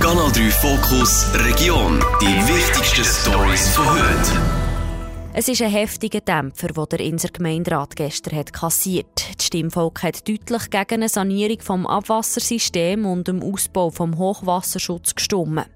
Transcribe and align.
Kanal 0.00 0.30
3 0.30 0.50
Fokus 0.50 1.26
Region. 1.34 1.98
Die 2.22 2.26
wichtigsten 2.26 3.04
Stories 3.04 3.68
von 3.70 3.84
heute. 3.84 4.40
Es 5.34 5.48
ist 5.48 5.60
ein 5.60 5.70
heftiger 5.70 6.20
Dämpfer, 6.20 6.68
den 6.68 6.84
der 6.90 7.00
Inser 7.00 7.30
Gemeinderat 7.30 7.96
gestern 7.96 8.38
hat 8.38 8.52
kassiert. 8.52 9.36
Das 9.36 9.46
Stimmvolk 9.46 10.04
hat 10.04 10.28
deutlich 10.28 10.70
gegen 10.70 10.94
eine 10.94 11.08
Sanierung 11.08 11.60
vom 11.60 11.86
Abwassersystem 11.86 13.06
und 13.06 13.26
dem 13.26 13.42
Ausbau 13.42 13.90
vom 13.90 14.16
Hochwasserschutz 14.18 15.16
gestimmt. 15.16 15.66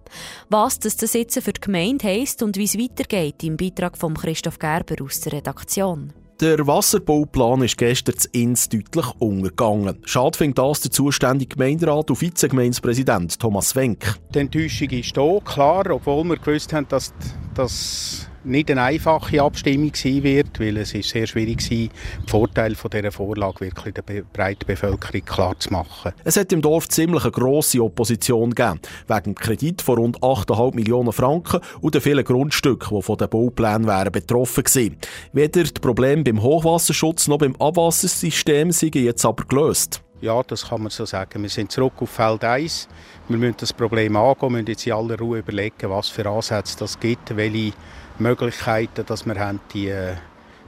Was 0.48 0.78
das, 0.78 1.12
jetzt 1.12 1.42
für 1.42 1.52
die 1.52 1.60
Gemeinde 1.60 2.06
heisst 2.06 2.44
und 2.44 2.56
wie 2.56 2.64
es 2.64 2.78
weitergeht, 2.78 3.42
im 3.42 3.56
Beitrag 3.56 3.98
von 3.98 4.14
Christoph 4.14 4.60
Gerber 4.60 5.04
aus 5.04 5.20
der 5.20 5.32
Redaktion. 5.32 6.12
Der 6.42 6.66
Wasserbauplan 6.66 7.62
ist 7.62 7.78
gestern 7.78 8.18
zu 8.18 8.28
Ins 8.32 8.68
deutlich 8.68 9.06
untergegangen. 9.20 9.98
Schade 10.04 10.36
findet 10.36 10.58
das 10.58 10.80
der 10.80 10.90
zuständige 10.90 11.54
Gemeinderat 11.54 12.10
und 12.10 12.20
Vizegemeindepräsident 12.20 13.38
Thomas 13.38 13.76
Wenk. 13.76 14.16
Die 14.34 14.40
Enttäuschung 14.40 14.90
ist 14.90 15.16
da, 15.16 15.38
klar, 15.44 15.88
obwohl 15.88 16.24
wir 16.24 16.36
gewusst 16.38 16.72
haben, 16.72 16.88
dass 16.88 17.14
das 17.54 18.28
nicht 18.44 18.70
eine 18.70 18.82
einfache 18.82 19.42
Abstimmung 19.42 19.92
sein 19.94 20.22
wird, 20.22 20.58
weil 20.60 20.76
es 20.76 20.94
ist 20.94 21.10
sehr 21.10 21.26
schwierig 21.26 21.62
war, 21.62 21.68
die 21.76 21.90
Vorteile 22.26 22.74
von 22.74 22.90
dieser 22.90 23.12
Vorlage 23.12 23.60
wirklich 23.60 23.94
der 23.94 24.02
breiten 24.02 24.66
Bevölkerung 24.66 25.24
klar 25.24 25.58
zu 25.58 25.72
machen. 25.72 26.12
Es 26.24 26.36
hat 26.36 26.52
im 26.52 26.62
Dorf 26.62 26.88
ziemlich 26.88 27.22
eine 27.22 27.32
grosse 27.32 27.82
Opposition 27.82 28.54
gegeben, 28.54 28.80
wegen 29.06 29.22
dem 29.22 29.34
Kredit 29.34 29.82
von 29.82 29.98
rund 29.98 30.20
8,5 30.20 30.74
Millionen 30.74 31.12
Franken 31.12 31.60
und 31.80 31.94
den 31.94 32.00
vielen 32.00 32.24
Grundstücken, 32.24 32.96
die 32.96 33.02
von 33.02 33.16
den 33.16 33.28
Bauplänen 33.28 33.86
wären 33.86 34.12
betroffen 34.12 34.64
gewesen. 34.64 34.96
Weder 35.32 35.64
die 35.64 35.80
Probleme 35.80 36.22
beim 36.22 36.42
Hochwasserschutz 36.42 37.28
noch 37.28 37.38
beim 37.38 37.56
Abwassersystem 37.56 38.72
sind 38.72 38.94
jetzt 38.94 39.24
aber 39.24 39.44
gelöst. 39.44 40.02
Ja, 40.22 40.40
das 40.44 40.68
kann 40.68 40.82
man 40.82 40.90
so 40.90 41.04
sagen. 41.04 41.42
Wir 41.42 41.50
sind 41.50 41.72
zurück 41.72 41.94
auf 41.98 42.10
Feld 42.10 42.44
1. 42.44 42.86
Wir 43.28 43.38
müssen 43.38 43.56
das 43.58 43.72
Problem 43.72 44.14
angehen, 44.14 44.52
müssen 44.52 44.66
jetzt 44.68 44.86
in 44.86 44.92
aller 44.92 45.18
Ruhe 45.18 45.40
überlegen, 45.40 45.90
was 45.90 46.10
für 46.10 46.24
Ansätze 46.28 46.78
das 46.78 47.00
gibt, 47.00 47.36
welche 47.36 47.72
Möglichkeiten, 48.18 49.04
dass 49.06 49.26
wir 49.26 49.34
haben, 49.34 49.60
die 49.72 49.88
äh, 49.88 50.14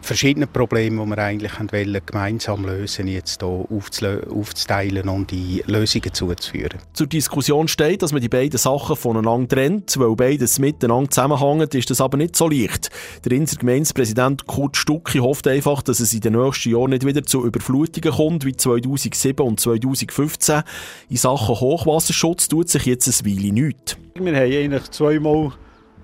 verschiedenen 0.04 0.48
Probleme, 0.48 1.02
die 1.02 1.10
wir 1.10 1.18
eigentlich 1.18 1.52
wollen, 1.58 2.00
gemeinsam 2.04 2.64
lösen, 2.64 3.08
jetzt 3.08 3.40
hier 3.40 4.22
aufzuteilen 4.30 5.08
und 5.08 5.30
die 5.30 5.62
Lösungen 5.66 6.12
zuzuführen. 6.12 6.78
Zur 6.92 7.06
Diskussion 7.06 7.68
steht, 7.68 8.02
dass 8.02 8.12
man 8.12 8.20
die 8.20 8.28
beiden 8.28 8.58
Sachen 8.58 8.96
voneinander 8.96 9.48
trennt, 9.48 9.98
weil 9.98 10.14
beides 10.14 10.58
miteinander 10.58 11.10
zusammenhängen, 11.10 11.68
ist 11.72 11.90
das 11.90 12.00
aber 12.00 12.16
nicht 12.18 12.36
so 12.36 12.48
leicht. 12.48 12.90
Der 13.24 13.32
Inser 13.32 13.56
Gemeindepräsident 13.56 14.46
Kurt 14.46 14.76
Stucki 14.76 15.18
hofft 15.18 15.48
einfach, 15.48 15.82
dass 15.82 16.00
es 16.00 16.12
in 16.12 16.20
den 16.20 16.34
nächsten 16.34 16.70
Jahren 16.70 16.90
nicht 16.90 17.06
wieder 17.06 17.22
zu 17.24 17.44
Überflutungen 17.44 18.14
kommt, 18.14 18.44
wie 18.44 18.54
2007 18.54 19.44
und 19.44 19.58
2015. 19.58 20.62
In 21.08 21.16
Sachen 21.16 21.60
Hochwasserschutz 21.60 22.48
tut 22.48 22.68
sich 22.68 22.84
jetzt 22.86 23.08
ein 23.08 23.26
Weile 23.26 23.52
nichts. 23.52 23.96
Wir 24.14 24.36
haben 24.36 24.52
eigentlich 24.52 24.90
zweimal 24.90 25.52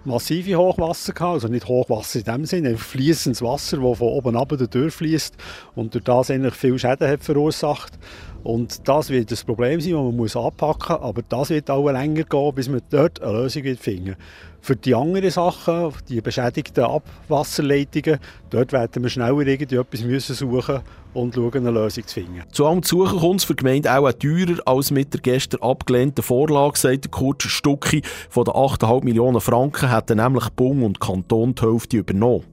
massive 0.05 0.57
Hochwasser 0.57 1.13
gehabt, 1.13 1.35
also 1.35 1.49
nicht 1.49 1.69
Hochwasser 1.69 2.21
in 2.21 2.25
dem 2.25 2.45
Sinne, 2.47 2.77
fließendes 2.77 3.43
Wasser, 3.43 3.79
das 3.79 3.99
von 3.99 4.09
oben 4.09 4.37
ab 4.37 4.49
durchfließt 4.49 5.35
und 5.75 5.95
durch 5.95 6.05
das 6.05 6.31
eigentlich 6.31 6.55
viel 6.55 6.79
Schäden 6.79 7.09
hat 7.09 7.23
verursacht. 7.23 7.99
Und 8.43 8.89
das 8.89 9.11
wird 9.11 9.31
das 9.31 9.45
Problem 9.45 9.81
sein, 9.81 9.93
das 9.93 10.03
man 10.03 10.17
muss 10.17 10.37
anpacken 10.37 10.97
muss, 10.97 11.05
aber 11.05 11.23
das 11.29 11.51
wird 11.51 11.71
auch 11.71 11.91
länger 11.91 12.25
gehen, 12.25 12.55
bis 12.55 12.69
man 12.69 12.81
dort 12.89 13.23
eine 13.23 13.33
Lösung 13.33 13.63
finden 13.77 14.17
Für 14.63 14.77
die 14.77 14.95
anderen 14.95 15.31
Sachen, 15.31 15.93
die 16.09 16.21
beschädigten 16.23 16.85
Abwasserleitungen, 16.85 18.19
dort 18.49 18.73
werden 18.73 19.03
wir 19.03 19.11
schneller 19.11 19.41
irgendetwas 19.41 20.03
müssen 20.03 20.35
suchen 20.35 20.81
und 21.13 21.35
schauen, 21.35 21.57
eine 21.57 21.71
Lösung 21.71 22.07
zu 22.07 22.15
finden. 22.15 22.43
Zu 22.51 22.67
allem 22.67 22.83
Suchen 22.83 23.19
kommt 23.19 23.41
es 23.41 23.45
für 23.45 23.55
die 23.55 23.63
Gemeinde 23.63 23.93
auch 23.93 24.11
teurer 24.13 24.61
als 24.65 24.91
mit 24.91 25.13
der 25.13 25.21
gestern 25.21 25.63
abgelehnten 25.63 26.25
Vorlage, 26.25 26.79
sagt 26.79 27.11
Kurt 27.11 27.43
Stucki. 27.43 28.03
Von 28.31 28.45
den 28.45 28.55
8,5 28.55 29.05
Millionen 29.05 29.41
Franken 29.41 29.91
hätten 29.91 30.17
nämlich 30.17 30.49
Bund 30.51 30.83
und 30.83 31.01
Kanton 31.01 31.55
die 31.55 31.63
Hälfte 31.63 31.97
übernommen. 31.99 32.45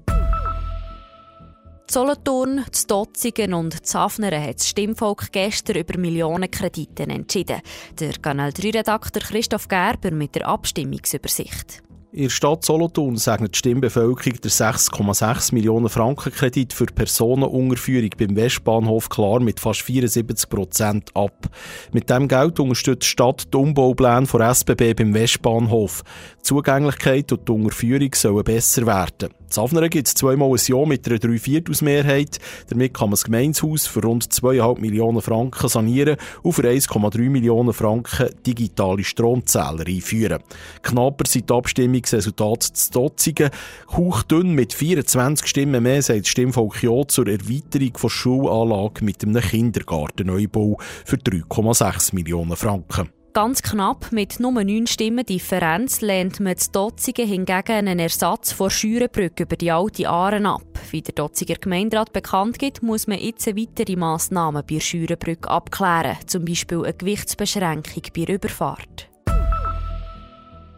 Solothurn, 1.90 2.66
Dotzigen 2.88 3.54
und 3.54 3.86
Zafnern 3.86 4.44
hat 4.44 4.56
das 4.60 4.68
Stimmvolk 4.68 5.32
gestern 5.32 5.78
über 5.78 5.98
Millionenkredite 5.98 7.04
entschieden. 7.04 7.62
Der 7.98 8.12
Kanal 8.22 8.50
3-Redakteur 8.50 9.22
Christoph 9.22 9.70
Gerber 9.70 10.12
mit 10.12 10.36
der 10.36 10.48
Abstimmungsübersicht. 10.48 11.82
In 12.12 12.24
der 12.24 12.30
Stadt 12.30 12.66
Solothurn 12.66 13.16
segnet 13.16 13.54
die 13.54 13.60
Stimmbevölkerung 13.60 14.42
der 14.42 14.52
6,6 14.52 15.54
Millionen 15.54 15.88
Franken 15.88 16.32
Kredit 16.32 16.74
für 16.74 16.88
Personenunterführung 16.88 18.10
beim 18.18 18.36
Westbahnhof 18.36 19.08
klar 19.08 19.40
mit 19.40 19.60
fast 19.60 19.82
74 19.82 20.50
Prozent 20.50 21.16
ab. 21.16 21.50
Mit 21.94 22.10
dem 22.10 22.28
Geld 22.28 22.60
unterstützt 22.60 23.04
die 23.04 23.08
Stadt 23.08 23.54
die 23.54 23.58
Umbaupläne 23.58 24.26
von 24.26 24.42
SBB 24.42 24.94
beim 24.94 25.14
Westbahnhof. 25.14 26.04
Die 26.40 26.44
Zugänglichkeit 26.44 27.32
und 27.32 27.48
die 27.48 27.52
Unterführung 27.52 28.10
sollen 28.16 28.44
besser 28.44 28.86
werden. 28.86 29.34
Zafnern 29.50 29.90
gibt 29.90 30.08
es 30.08 30.14
zweimal 30.14 30.50
ein 30.50 30.60
Jahr 30.66 30.86
mit 30.86 31.08
einer 31.08 31.20
Dreiviertelsmehrheit. 31.20 32.40
Damit 32.70 32.94
kann 32.94 33.10
man 33.10 33.12
das 33.12 33.24
Gemeinshaus 33.24 33.88
für 33.88 34.02
rund 34.04 34.26
2,5 34.26 34.80
Millionen 34.80 35.22
Franken 35.22 35.70
sanieren 35.70 36.18
und 36.44 36.54
für 36.54 36.64
1,3 36.64 37.30
Millionen 37.30 37.74
Franken 37.74 38.30
digitale 38.46 39.04
Stromzähler 39.04 39.86
einführen. 39.88 40.44
Knapper 40.82 41.26
sind 41.28 41.50
die 41.50 41.54
Abstimmungsresultate 41.54 42.74
zu 42.74 42.92
Dotzigen. 42.92 43.50
Hauchdünn 43.92 44.54
mit 44.54 44.74
24 44.74 45.48
Stimmen 45.48 45.84
mehr 45.84 46.02
sagt 46.02 46.22
das 46.22 46.28
Stimmvolk 46.28 46.84
Ja 46.84 47.08
zur 47.08 47.28
Erweiterung 47.28 47.94
der 48.02 48.10
Schulanlage 48.10 49.04
mit 49.04 49.24
einem 49.24 49.42
Kindergartenneubau 49.42 50.78
für 51.06 51.18
3,6 51.18 52.14
Millionen 52.14 52.56
Franken. 52.56 53.17
Ganz 53.38 53.62
knapp, 53.62 54.12
mit 54.12 54.40
nur 54.40 54.64
neun 54.64 54.88
Stimmen 54.88 55.24
Differenz, 55.24 56.02
lehnt 56.02 56.40
man 56.40 56.56
das 56.56 56.72
Dotzigen 56.72 57.28
hingegen 57.28 57.72
einen 57.72 58.00
Ersatz 58.00 58.52
vor 58.52 58.72
Schürenbrücke 58.72 59.44
über 59.44 59.56
die 59.56 59.70
alte 59.70 60.10
Aaren 60.10 60.48
ab. 60.48 60.66
Wie 60.90 61.04
der 61.04 61.14
Dotziger 61.14 61.54
Gemeinderat 61.54 62.12
bekannt 62.14 62.58
gibt, 62.58 62.82
muss 62.82 63.06
man 63.06 63.20
jetzt 63.20 63.46
weitere 63.46 63.96
Massnahmen 63.96 64.64
bei 64.68 64.80
Schürenbrücke 64.80 65.52
abklären, 65.52 66.18
zum 66.26 66.46
Beispiel 66.46 66.84
eine 66.84 66.96
Gewichtsbeschränkung 66.96 68.02
bei 68.16 68.34
Überfahrt. 68.34 69.08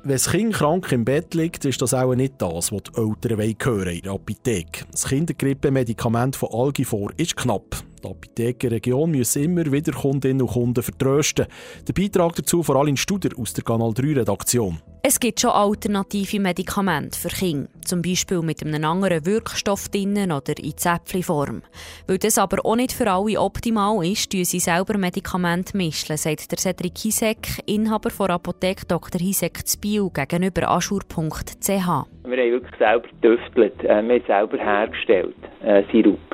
Wenn 0.04 0.12
das 0.12 0.30
Kind 0.30 0.54
krank 0.54 0.92
im 0.92 1.06
Bett 1.06 1.34
liegt, 1.36 1.64
ist 1.64 1.82
das 1.82 1.94
auch 1.94 2.14
nicht 2.14 2.42
das, 2.42 2.74
was 2.74 2.84
die 2.84 3.02
Eltern 3.02 3.38
hören 3.38 3.88
in 3.88 4.02
der 4.02 4.12
Apotheke. 4.12 4.84
Das 4.92 5.08
Kindergrippe-Medikament 5.08 6.36
von 6.36 6.50
Algifor 6.52 7.14
ist 7.16 7.38
knapp. 7.38 7.86
Die 8.04 8.08
Apothekenregion 8.08 9.12
muss 9.12 9.36
immer 9.36 9.72
wieder 9.72 9.92
Kundinnen 9.92 10.42
und 10.42 10.52
Kunden 10.52 10.84
vertrösten. 10.84 11.48
Der 11.88 11.94
Beitrag 11.94 12.36
dazu 12.36 12.64
vor 12.64 12.78
allem 12.78 12.90
in 12.90 12.98
Studer 12.98 13.30
aus 13.38 13.54
der 13.54 13.64
Kanal 13.64 13.94
3 13.94 14.20
Redaktion. 14.20 14.80
Es 15.02 15.20
gibt 15.20 15.40
schon 15.40 15.52
alternative 15.52 16.42
Medikamente 16.42 17.18
für 17.18 17.30
Kinder, 17.30 17.70
zum 17.86 18.02
Beispiel 18.02 18.42
mit 18.42 18.62
einem 18.62 18.84
anderen 18.84 19.26
Wirkstoff 19.26 19.88
drinnen 19.88 20.32
oder 20.32 20.54
in 20.60 20.76
Zäpfchenform. 20.76 21.62
Weil 22.06 22.18
das 22.18 22.38
aber 22.38 22.66
auch 22.66 22.76
nicht 22.76 22.92
für 22.92 23.10
alle 23.10 23.40
optimal 23.40 24.06
ist, 24.06 24.32
tun 24.32 24.44
sie 24.44 24.60
selber 24.60 24.98
Medikamente 24.98 25.78
mischen, 25.78 26.18
sagt 26.18 26.52
der 26.52 26.58
Cedric 26.58 26.98
Hisek, 26.98 27.62
Inhaber 27.66 28.10
der 28.10 28.36
Apotheke 28.36 28.86
Dr. 28.88 29.22
Hisek 29.22 29.66
Zbiel 29.66 30.10
gegenüber 30.14 30.70
aschur.ch. 30.70 31.68
Wir 31.68 31.78
haben 31.86 32.06
wirklich 32.26 32.78
selber 32.78 33.08
getüftelt, 33.22 33.80
äh, 33.84 34.04
wir 34.04 34.16
haben 34.16 34.24
selber 34.28 34.58
hergestellt, 34.58 35.36
äh, 35.64 35.84
Sirup. 35.92 36.29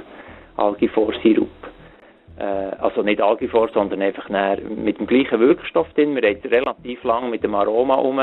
Algifor-Sirup. 0.58 1.50
Äh, 2.38 2.44
also 2.44 3.02
nicht 3.02 3.22
Algifor, 3.22 3.70
sondern 3.74 4.02
einfach 4.02 4.30
mit 4.30 5.00
dem 5.00 5.08
gleichen 5.08 5.40
Wirkstoff 5.40 5.92
drin. 5.94 6.16
Wir 6.16 6.30
haben 6.30 6.42
relativ 6.50 7.04
lange 7.04 7.30
mit 7.30 7.44
dem 7.44 7.56
Aroma 7.56 7.96
um, 7.96 8.20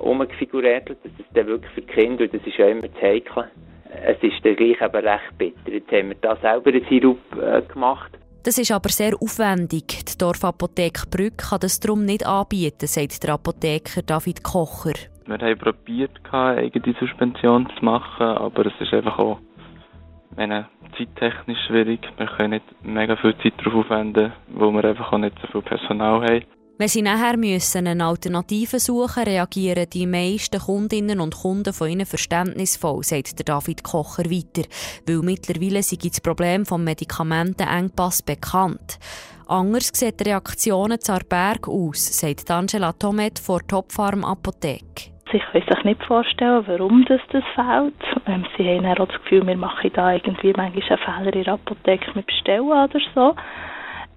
umgefiguriert, 0.00 0.88
dass 0.90 0.96
es 1.04 1.24
dann 1.34 1.46
wirklich 1.46 1.72
für 1.72 1.80
die 1.82 1.86
Kinder, 1.86 2.24
und 2.24 2.34
das 2.34 2.46
ist 2.46 2.56
ja 2.56 2.68
immer 2.68 2.88
das 2.88 3.02
Heikle, 3.02 3.50
es 4.06 4.22
ist 4.22 4.44
dann 4.44 4.56
gleich 4.56 4.80
eben 4.80 5.06
recht 5.06 5.38
bitter. 5.38 5.72
Jetzt 5.72 5.90
haben 5.90 6.08
wir 6.10 6.16
da 6.20 6.36
selber 6.36 6.70
einen 6.70 6.84
Sirup 6.88 7.18
äh, 7.40 7.62
gemacht. 7.62 8.12
Das 8.44 8.56
ist 8.56 8.70
aber 8.70 8.88
sehr 8.88 9.14
aufwendig. 9.20 10.04
Die 10.04 10.18
Dorfapotheke 10.18 11.06
Brück 11.10 11.38
kann 11.38 11.60
das 11.60 11.80
darum 11.80 12.04
nicht 12.04 12.26
anbieten, 12.26 12.86
sagt 12.86 13.22
der 13.22 13.34
Apotheker 13.34 14.02
David 14.02 14.42
Kocher. 14.42 14.94
Wir 15.26 15.38
haben 15.38 15.58
probiert, 15.58 16.12
eine 16.30 16.60
eigene 16.60 16.94
Suspension 16.98 17.68
zu 17.78 17.84
machen, 17.84 18.26
aber 18.26 18.66
es 18.66 18.72
ist 18.80 18.94
einfach 18.94 19.18
auch 19.18 19.38
meine, 20.38 20.68
zeittechnisch 20.96 21.58
schwierig. 21.66 22.00
Wir 22.16 22.26
können 22.26 22.50
nicht 22.50 22.64
mega 22.82 23.16
viel 23.16 23.36
Zeit 23.42 23.54
darauf 23.58 23.84
aufwenden, 23.84 24.32
weil 24.48 24.72
wir 24.72 24.84
einfach 24.84 25.12
auch 25.12 25.18
nicht 25.18 25.36
so 25.42 25.48
viel 25.48 25.62
Personal 25.62 26.22
haben. 26.22 26.44
Wenn 26.80 26.86
sie 26.88 27.02
nachher 27.02 27.36
müssen 27.36 27.88
eine 27.88 28.04
Alternative 28.04 28.78
suchen, 28.78 29.24
reagieren 29.24 29.90
die 29.92 30.06
meisten 30.06 30.60
Kundinnen 30.60 31.18
und 31.18 31.34
Kunden 31.34 31.72
von 31.72 31.88
ihnen 31.88 32.06
verständnisvoll, 32.06 33.02
sagt 33.02 33.48
David 33.48 33.82
Kocher 33.82 34.30
weiter, 34.30 34.62
weil 35.08 35.18
mittlerweile 35.22 35.82
sei 35.82 35.96
das 36.00 36.20
Problem 36.20 36.62
des 36.62 36.78
Medikamentenengpass 36.78 38.22
bekannt. 38.22 39.00
Anders 39.48 39.90
sehen 39.92 40.12
die 40.20 40.24
Reaktionen 40.24 41.00
zu 41.00 41.18
Berg 41.28 41.66
aus, 41.66 42.20
sagt 42.20 42.48
Angela 42.48 42.92
Tomet 42.92 43.40
vor 43.40 43.66
Topfarm 43.66 44.24
Apotheke. 44.24 45.17
Sie 45.30 45.38
können 45.38 45.64
sich 45.68 45.84
nicht 45.84 46.02
vorstellen, 46.04 46.64
warum 46.66 47.04
das, 47.04 47.20
das 47.30 47.44
fehlt. 47.54 47.94
Ähm, 48.26 48.46
sie 48.56 48.68
haben 48.68 48.86
auch 48.86 49.06
das 49.06 49.22
Gefühl, 49.22 49.46
wir 49.46 49.56
machen 49.56 49.90
da 49.94 50.12
irgendwie 50.12 50.52
manchmal 50.56 50.98
einen 50.98 51.24
Fehler 51.24 51.34
in 51.34 51.44
der 51.44 51.54
Apotheke 51.54 52.10
mit 52.14 52.26
Bestellen 52.26 52.62
oder 52.62 53.00
so. 53.14 53.34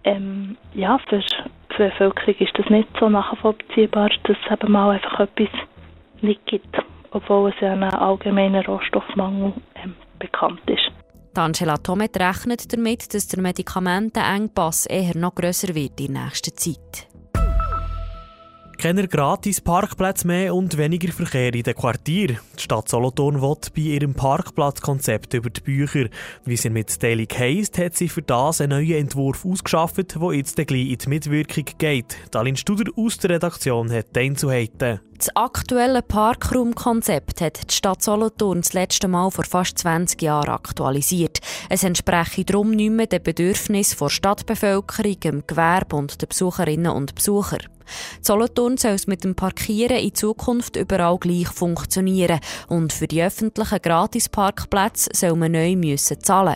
Ähm, 0.04 0.58
ja, 0.74 0.98
für, 1.10 1.20
die 1.20 1.78
Bevölkerung 1.78 2.36
ist 2.40 2.58
das 2.58 2.70
nicht 2.70 2.88
so 3.00 3.10
nachvollziehbar, 3.10 4.10
dass 4.24 4.38
es 4.46 4.52
eben 4.52 4.72
mal 4.72 4.92
einfach 4.92 5.20
etwas 5.20 5.50
nicht 6.22 6.46
gibt, 6.46 6.78
obwohl 7.12 7.50
es 7.50 7.60
ja 7.60 7.74
ein 7.74 7.84
allgemeiner 7.84 8.66
Rohstoffmangel 8.66 9.54
ähm, 9.84 9.96
bekannt 10.20 10.62
ist. 10.68 10.92
Angela 11.34 11.78
Tomet 11.78 12.20
rechnet 12.20 12.74
damit, 12.74 13.14
dass 13.14 13.28
der 13.28 13.42
Medikamentenengpass 13.42 14.86
eher 14.86 15.16
noch 15.16 15.36
grösser 15.36 15.74
wird 15.74 16.00
in 16.02 16.14
nächster 16.14 16.54
Zeit. 16.54 17.08
Keine 18.82 19.08
gratis 19.08 19.62
Parkplätze 19.62 20.26
mehr 20.26 20.56
und 20.56 20.76
weniger 20.76 21.14
Verkehr 21.14 21.54
in 21.54 21.62
den 21.62 21.76
Quartieren. 21.76 22.40
Die 22.58 22.64
Stadt 22.64 22.90
Solothurn 22.90 23.40
will 23.40 23.56
bei 23.76 23.82
ihrem 23.82 24.16
Parkplatzkonzept 24.16 25.36
über 25.36 25.52
die 25.52 25.62
Bücher. 25.62 26.08
Wie 26.46 26.58
sie 26.58 26.72
mitteilig 26.72 27.30
heisst, 27.38 27.78
hat 27.78 27.96
sie 27.96 28.10
für 28.10 28.24
das 28.24 28.60
einen 28.60 28.80
neuen 28.80 29.02
Entwurf 29.02 29.46
ausgeschafft, 29.46 30.16
der 30.16 30.34
jetzt 30.34 30.56
gleich 30.56 30.90
in 30.90 30.98
die 30.98 31.10
Mitwirkung 31.10 31.66
geht. 31.78 32.18
Dalin 32.32 32.56
Studer 32.58 32.92
aus 32.96 33.20
der 33.20 33.30
Redaktion 33.30 33.92
hat 33.92 34.16
den 34.16 34.32
Einzelheiten. 34.32 35.00
Das 35.22 35.36
aktuelle 35.36 36.02
Parkraumkonzept 36.02 37.42
hat 37.42 37.70
die 37.70 37.76
Stadt 37.76 38.02
Solothurn 38.02 38.62
das 38.62 38.74
letzte 38.74 39.08
Mal 39.08 39.30
vor 39.30 39.44
fast 39.44 39.78
20 39.78 40.20
Jahren 40.20 40.50
aktualisiert. 40.50 41.38
Es 41.70 41.84
entspreche 41.84 42.44
darum 42.44 42.72
nicht 42.72 42.90
mehr 42.90 43.06
den 43.06 43.22
Bedürfnissen 43.22 44.00
der 44.00 44.10
Stadtbevölkerung, 44.10 45.20
dem 45.20 45.44
Gewerbe 45.46 45.96
und 45.96 46.20
den 46.20 46.28
Besucherinnen 46.28 46.92
und 46.92 47.14
Besuchern. 47.14 47.68
Solothurn 48.22 48.78
soll 48.78 48.92
es 48.92 49.08
mit 49.08 49.24
dem 49.24 49.36
Parkieren 49.36 49.98
in 49.98 50.14
Zukunft 50.14 50.76
überall 50.76 51.18
gleich 51.18 51.48
funktionieren 51.48 52.40
und 52.68 52.94
für 52.94 53.08
die 53.08 53.24
öffentlichen 53.24 53.82
Gratisparkplätze 53.82 55.10
soll 55.14 55.36
man 55.36 55.52
neu 55.52 55.76
müssen 55.76 56.22
zahlen. 56.22 56.56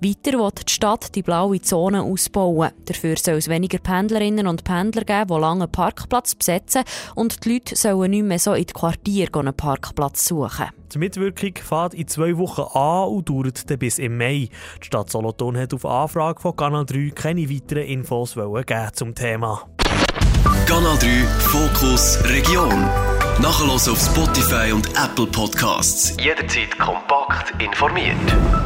Weiter 0.00 0.38
wird 0.38 0.68
die 0.68 0.72
Stadt 0.72 1.14
die 1.14 1.22
blaue 1.22 1.60
Zone 1.60 2.02
ausbauen. 2.02 2.70
Dafür 2.86 3.16
soll 3.16 3.36
es 3.36 3.48
weniger 3.48 3.78
Pendlerinnen 3.78 4.46
und 4.46 4.64
Pendler 4.64 5.04
geben, 5.04 5.34
die 5.34 5.40
lange 5.40 5.68
Parkplatz 5.68 6.34
besetzen 6.34 6.82
und 7.14 7.44
die 7.44 7.54
Leute 7.54 7.76
sollen 7.76 8.01
nicht 8.08 8.24
mehr 8.24 8.38
so 8.38 8.54
in 8.54 8.66
die 8.66 8.72
Quartier 8.72 9.28
einen 9.34 9.54
Parkplatz 9.54 10.26
suchen. 10.26 10.66
Die 10.92 10.98
Mitwirkung 10.98 11.54
fährt 11.56 11.94
in 11.94 12.06
zwei 12.08 12.36
Wochen 12.36 12.62
an 12.76 13.08
und 13.08 13.28
dauert 13.28 13.70
dann 13.70 13.78
bis 13.78 13.98
im 13.98 14.18
Mai. 14.18 14.48
Die 14.80 14.86
Stadt 14.86 15.10
Solothurn 15.10 15.56
hat 15.56 15.72
auf 15.74 15.84
Anfrage 15.86 16.40
von 16.40 16.56
Kanal 16.56 16.84
3 16.84 17.12
keine 17.14 17.48
weiteren 17.48 17.84
Infos 17.84 18.34
geben 18.34 18.90
zum 18.92 19.14
Thema. 19.14 19.66
Kanal 20.66 20.98
3 20.98 21.08
Fokus 21.40 22.18
Region. 22.24 22.68
Nachher 23.40 23.72
auf 23.72 23.98
Spotify 23.98 24.72
und 24.72 24.88
Apple 24.90 25.26
Podcasts. 25.26 26.14
Jederzeit 26.22 26.78
kompakt 26.78 27.60
informiert. 27.62 28.61